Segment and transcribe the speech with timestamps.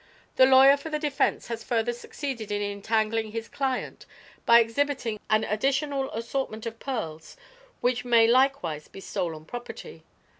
[0.35, 4.07] "The lawyer for the defense has further succeeded in entangling his client
[4.47, 7.37] by exhibiting an additional assortment of pearls,
[7.81, 10.03] which may likewise be stolen property.